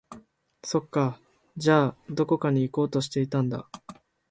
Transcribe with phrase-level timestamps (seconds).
[0.63, 1.19] そっか、
[1.57, 3.69] じゃあ、どこか行こうとしていたんだ